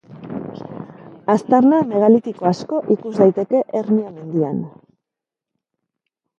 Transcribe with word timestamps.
Aztarna 1.33 1.81
megalitiko 1.91 2.49
asko 2.53 2.81
ikus 2.97 3.13
daiteke 3.21 3.63
Hernio 3.83 4.17
mendian. 4.19 4.67